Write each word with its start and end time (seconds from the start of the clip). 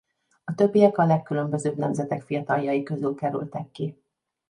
A 0.43 0.55
többiek 0.55 0.97
a 0.97 1.05
legkülönbözőbb 1.05 1.75
nemzetek 1.77 2.21
fiataljai 2.21 2.83
közül 2.83 3.15
kerültek 3.15 3.71
ki. 3.71 3.97